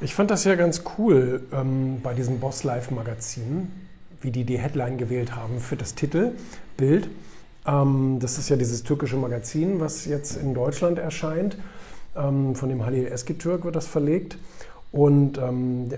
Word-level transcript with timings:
Ich 0.00 0.14
fand 0.14 0.30
das 0.30 0.44
ja 0.44 0.56
ganz 0.56 0.82
cool 0.98 1.42
ähm, 1.52 2.00
bei 2.02 2.14
diesem 2.14 2.40
Boss 2.40 2.64
Live 2.64 2.90
Magazin, 2.90 3.70
wie 4.20 4.32
die 4.32 4.44
die 4.44 4.58
Headline 4.58 4.98
gewählt 4.98 5.36
haben 5.36 5.60
für 5.60 5.76
das 5.76 5.94
Titelbild. 5.94 7.08
Ähm, 7.66 8.18
das 8.20 8.36
ist 8.36 8.48
ja 8.48 8.56
dieses 8.56 8.82
türkische 8.82 9.16
Magazin, 9.16 9.78
was 9.80 10.04
jetzt 10.04 10.36
in 10.36 10.52
Deutschland 10.52 10.98
erscheint. 10.98 11.56
Ähm, 12.16 12.56
von 12.56 12.68
dem 12.68 12.84
Halil 12.84 13.06
Eskitürk 13.06 13.64
wird 13.64 13.76
das 13.76 13.86
verlegt. 13.86 14.36
Und 14.90 15.38
ähm, 15.38 15.90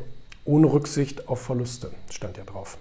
ohne 0.44 0.72
Rücksicht 0.72 1.28
auf 1.28 1.40
Verluste 1.40 1.90
stand 2.10 2.36
ja 2.36 2.44
drauf. 2.44 2.76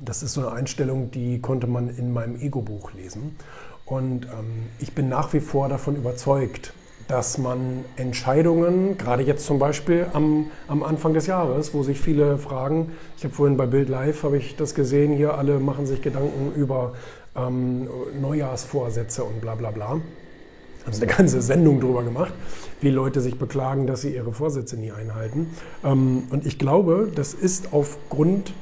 Das 0.00 0.22
ist 0.22 0.34
so 0.34 0.42
eine 0.42 0.52
Einstellung, 0.52 1.10
die 1.10 1.40
konnte 1.40 1.66
man 1.66 1.94
in 1.94 2.12
meinem 2.12 2.40
Ego-Buch 2.40 2.92
lesen. 2.92 3.36
Und 3.84 4.26
ähm, 4.26 4.68
ich 4.78 4.94
bin 4.94 5.08
nach 5.08 5.32
wie 5.32 5.40
vor 5.40 5.68
davon 5.68 5.96
überzeugt, 5.96 6.72
dass 7.08 7.38
man 7.38 7.84
Entscheidungen, 7.96 8.96
gerade 8.98 9.22
jetzt 9.22 9.46
zum 9.46 9.58
Beispiel 9.58 10.06
am, 10.12 10.50
am 10.68 10.82
Anfang 10.82 11.14
des 11.14 11.26
Jahres, 11.26 11.74
wo 11.74 11.82
sich 11.82 12.00
viele 12.00 12.38
fragen, 12.38 12.92
ich 13.16 13.24
habe 13.24 13.34
vorhin 13.34 13.56
bei 13.56 13.66
Bild 13.66 13.88
Live, 13.88 14.22
habe 14.22 14.38
ich 14.38 14.56
das 14.56 14.74
gesehen, 14.74 15.12
hier 15.12 15.34
alle 15.34 15.58
machen 15.58 15.86
sich 15.86 16.02
Gedanken 16.02 16.52
über 16.54 16.92
ähm, 17.36 17.88
Neujahrsvorsätze 18.20 19.24
und 19.24 19.40
bla 19.40 19.54
bla 19.54 19.70
bla. 19.70 19.88
Haben 19.90 20.92
sie 20.92 21.02
eine 21.02 21.12
ganze 21.12 21.42
Sendung 21.42 21.80
darüber 21.80 22.02
gemacht, 22.02 22.32
wie 22.80 22.90
Leute 22.90 23.20
sich 23.20 23.38
beklagen, 23.38 23.86
dass 23.86 24.00
sie 24.00 24.14
ihre 24.14 24.32
Vorsätze 24.32 24.76
nie 24.76 24.92
einhalten. 24.92 25.50
Ähm, 25.84 26.24
und 26.30 26.46
ich 26.46 26.58
glaube, 26.58 27.10
das 27.14 27.34
ist 27.34 27.72
aufgrund 27.72 28.52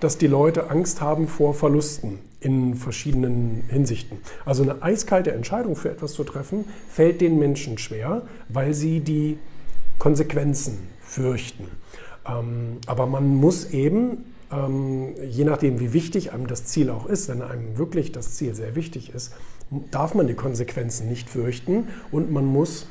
dass 0.00 0.18
die 0.18 0.26
Leute 0.26 0.70
Angst 0.70 1.00
haben 1.00 1.28
vor 1.28 1.54
Verlusten 1.54 2.18
in 2.40 2.74
verschiedenen 2.74 3.64
Hinsichten. 3.68 4.18
Also 4.44 4.62
eine 4.62 4.82
eiskalte 4.82 5.32
Entscheidung 5.32 5.76
für 5.76 5.90
etwas 5.90 6.14
zu 6.14 6.24
treffen, 6.24 6.64
fällt 6.88 7.20
den 7.20 7.38
Menschen 7.38 7.78
schwer, 7.78 8.22
weil 8.48 8.74
sie 8.74 9.00
die 9.00 9.38
Konsequenzen 9.98 10.78
fürchten. 11.02 11.64
Ähm, 12.26 12.78
aber 12.86 13.06
man 13.06 13.28
muss 13.28 13.70
eben, 13.70 14.24
ähm, 14.50 15.14
je 15.28 15.44
nachdem 15.44 15.80
wie 15.80 15.92
wichtig 15.92 16.32
einem 16.32 16.46
das 16.46 16.64
Ziel 16.64 16.90
auch 16.90 17.06
ist, 17.06 17.28
wenn 17.28 17.42
einem 17.42 17.76
wirklich 17.76 18.12
das 18.12 18.32
Ziel 18.34 18.54
sehr 18.54 18.74
wichtig 18.74 19.14
ist, 19.14 19.34
darf 19.90 20.14
man 20.14 20.26
die 20.26 20.34
Konsequenzen 20.34 21.08
nicht 21.08 21.28
fürchten 21.28 21.88
und 22.10 22.30
man 22.30 22.46
muss 22.46 22.86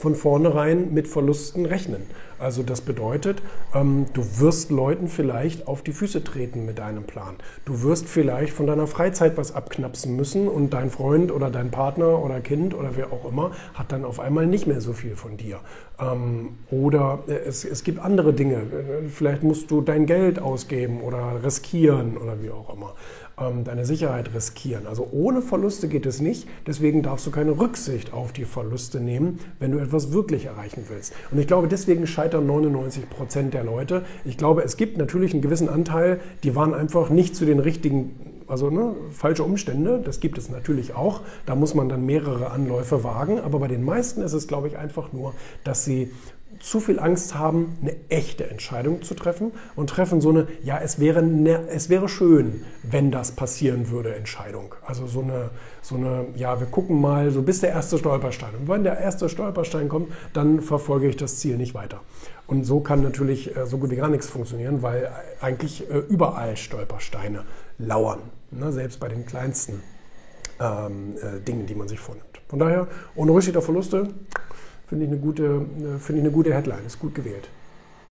von 0.00 0.14
vornherein 0.14 0.94
mit 0.94 1.08
Verlusten 1.08 1.66
rechnen. 1.66 2.02
Also 2.38 2.62
das 2.62 2.80
bedeutet, 2.80 3.42
ähm, 3.74 4.06
du 4.14 4.22
wirst 4.40 4.70
Leuten 4.70 5.08
vielleicht 5.08 5.68
auf 5.68 5.82
die 5.82 5.92
Füße 5.92 6.24
treten 6.24 6.64
mit 6.64 6.78
deinem 6.78 7.04
Plan. 7.04 7.34
Du 7.66 7.82
wirst 7.82 8.08
vielleicht 8.08 8.54
von 8.54 8.66
deiner 8.66 8.86
Freizeit 8.86 9.36
was 9.36 9.54
abknapsen 9.54 10.16
müssen 10.16 10.48
und 10.48 10.72
dein 10.72 10.88
Freund 10.88 11.30
oder 11.32 11.50
dein 11.50 11.70
Partner 11.70 12.18
oder 12.24 12.40
Kind 12.40 12.72
oder 12.72 12.96
wer 12.96 13.12
auch 13.12 13.28
immer 13.28 13.50
hat 13.74 13.92
dann 13.92 14.06
auf 14.06 14.20
einmal 14.20 14.46
nicht 14.46 14.66
mehr 14.66 14.80
so 14.80 14.94
viel 14.94 15.16
von 15.16 15.36
dir. 15.36 15.60
Ähm, 16.00 16.56
oder 16.70 17.24
es, 17.26 17.66
es 17.66 17.84
gibt 17.84 17.98
andere 17.98 18.32
Dinge. 18.32 18.62
Vielleicht 19.10 19.42
musst 19.42 19.70
du 19.70 19.82
dein 19.82 20.06
Geld 20.06 20.38
ausgeben 20.38 21.02
oder 21.02 21.44
riskieren 21.44 22.16
oder 22.16 22.42
wie 22.42 22.50
auch 22.50 22.72
immer 22.72 22.94
ähm, 23.40 23.64
deine 23.64 23.84
Sicherheit 23.84 24.34
riskieren. 24.34 24.86
Also 24.86 25.08
ohne 25.12 25.42
Verluste 25.42 25.88
geht 25.88 26.06
es 26.06 26.20
nicht. 26.20 26.46
Deswegen 26.66 27.02
darfst 27.02 27.26
du 27.26 27.30
keine 27.30 27.58
Rücksicht 27.58 28.12
auf 28.12 28.32
die 28.32 28.44
Verluste 28.44 29.00
nehmen, 29.00 29.40
wenn 29.58 29.72
du 29.72 29.78
etwas 29.90 30.12
wirklich 30.12 30.46
erreichen 30.46 30.84
willst. 30.88 31.12
Und 31.32 31.38
ich 31.38 31.48
glaube, 31.48 31.66
deswegen 31.66 32.06
scheitern 32.06 32.46
99 32.46 33.10
Prozent 33.10 33.54
der 33.54 33.64
Leute. 33.64 34.04
Ich 34.24 34.36
glaube, 34.36 34.62
es 34.62 34.76
gibt 34.76 34.98
natürlich 34.98 35.32
einen 35.32 35.42
gewissen 35.42 35.68
Anteil, 35.68 36.20
die 36.44 36.54
waren 36.54 36.74
einfach 36.74 37.10
nicht 37.10 37.34
zu 37.34 37.44
den 37.44 37.58
richtigen 37.58 38.14
also 38.46 38.68
ne, 38.68 38.96
falsche 39.12 39.44
Umstände, 39.44 40.02
das 40.04 40.18
gibt 40.18 40.36
es 40.36 40.50
natürlich 40.50 40.94
auch. 40.96 41.20
Da 41.46 41.54
muss 41.54 41.74
man 41.74 41.88
dann 41.88 42.04
mehrere 42.04 42.50
Anläufe 42.50 43.04
wagen. 43.04 43.38
Aber 43.38 43.60
bei 43.60 43.68
den 43.68 43.84
meisten 43.84 44.22
ist 44.22 44.32
es, 44.32 44.48
glaube 44.48 44.66
ich, 44.66 44.76
einfach 44.76 45.12
nur, 45.12 45.34
dass 45.62 45.84
sie 45.84 46.10
zu 46.58 46.80
viel 46.80 46.98
Angst 46.98 47.34
haben, 47.34 47.78
eine 47.80 47.96
echte 48.08 48.48
Entscheidung 48.50 49.02
zu 49.02 49.14
treffen 49.14 49.52
und 49.76 49.88
treffen 49.88 50.20
so 50.20 50.30
eine, 50.30 50.46
ja, 50.62 50.78
es 50.78 50.98
wäre, 50.98 51.22
ne, 51.22 51.68
es 51.68 51.88
wäre 51.88 52.08
schön, 52.08 52.64
wenn 52.82 53.10
das 53.10 53.32
passieren 53.32 53.90
würde, 53.90 54.14
Entscheidung. 54.14 54.74
Also 54.84 55.06
so 55.06 55.22
eine, 55.22 55.50
so 55.80 55.96
eine, 55.96 56.26
ja, 56.34 56.60
wir 56.60 56.66
gucken 56.66 57.00
mal, 57.00 57.30
so 57.30 57.42
bis 57.42 57.60
der 57.60 57.70
erste 57.70 57.98
Stolperstein. 57.98 58.54
Und 58.60 58.68
wenn 58.68 58.84
der 58.84 58.98
erste 58.98 59.28
Stolperstein 59.28 59.88
kommt, 59.88 60.12
dann 60.32 60.60
verfolge 60.60 61.08
ich 61.08 61.16
das 61.16 61.38
Ziel 61.38 61.56
nicht 61.56 61.74
weiter. 61.74 62.00
Und 62.46 62.64
so 62.64 62.80
kann 62.80 63.02
natürlich 63.02 63.56
äh, 63.56 63.66
so 63.66 63.78
gut 63.78 63.90
wie 63.90 63.96
gar 63.96 64.08
nichts 64.08 64.26
funktionieren, 64.26 64.82
weil 64.82 65.10
eigentlich 65.40 65.88
äh, 65.88 65.98
überall 66.08 66.56
Stolpersteine 66.56 67.44
lauern, 67.78 68.18
ne? 68.50 68.72
selbst 68.72 69.00
bei 69.00 69.08
den 69.08 69.24
kleinsten 69.24 69.82
ähm, 70.60 71.14
äh, 71.16 71.40
Dingen, 71.40 71.66
die 71.66 71.74
man 71.74 71.88
sich 71.88 72.00
vornimmt. 72.00 72.26
Von 72.48 72.58
daher, 72.58 72.88
ohne 73.14 73.32
Rücksicht 73.32 73.56
auf 73.56 73.64
Verluste, 73.64 74.08
Finde 74.90 75.04
ich, 75.04 75.12
eine 75.12 75.20
gute, 75.20 75.44
äh, 75.44 75.98
finde 76.00 76.20
ich 76.20 76.26
eine 76.26 76.32
gute 76.32 76.52
Headline, 76.52 76.84
ist 76.84 76.98
gut 76.98 77.14
gewählt. 77.14 77.48